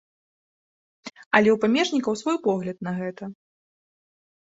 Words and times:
Але 1.35 1.49
ў 1.53 1.55
памежнікаў 1.67 2.13
свой 2.25 2.37
погляд 2.51 2.77
на 2.91 2.99
гэта. 2.99 3.23